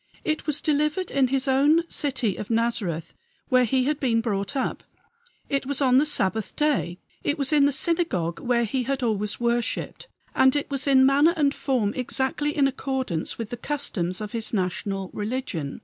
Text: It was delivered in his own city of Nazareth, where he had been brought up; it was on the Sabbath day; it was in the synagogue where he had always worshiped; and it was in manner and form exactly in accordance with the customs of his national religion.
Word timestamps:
It 0.23 0.47
was 0.47 0.61
delivered 0.61 1.11
in 1.11 1.27
his 1.27 1.47
own 1.47 1.87
city 1.87 2.35
of 2.35 2.49
Nazareth, 2.49 3.13
where 3.49 3.65
he 3.65 3.83
had 3.83 3.99
been 3.99 4.19
brought 4.19 4.55
up; 4.55 4.83
it 5.47 5.67
was 5.67 5.79
on 5.79 5.99
the 5.99 6.07
Sabbath 6.07 6.55
day; 6.55 6.97
it 7.23 7.37
was 7.37 7.53
in 7.53 7.67
the 7.67 7.71
synagogue 7.71 8.39
where 8.39 8.63
he 8.65 8.81
had 8.81 9.03
always 9.03 9.39
worshiped; 9.39 10.07
and 10.33 10.55
it 10.55 10.71
was 10.71 10.87
in 10.87 11.05
manner 11.05 11.35
and 11.37 11.53
form 11.53 11.93
exactly 11.93 12.57
in 12.57 12.67
accordance 12.67 13.37
with 13.37 13.51
the 13.51 13.57
customs 13.57 14.21
of 14.21 14.31
his 14.31 14.51
national 14.51 15.11
religion. 15.13 15.79